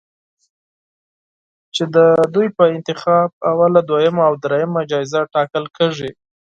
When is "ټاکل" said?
5.33-5.63